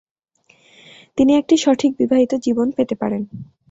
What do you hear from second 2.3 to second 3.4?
জীবন পেতে পারেন।